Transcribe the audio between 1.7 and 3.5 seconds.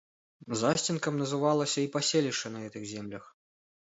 і паселішча на гэтых землях.